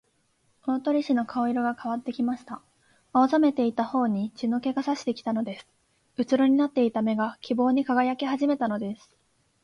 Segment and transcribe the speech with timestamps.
[0.65, 2.63] 大鳥氏の顔色がかわってきました。
[3.13, 5.67] 青ざめていたほおに血の気がさしてきたのです。
[6.17, 9.11] うつろになっていた目が、希望にかがやきはじめたのです。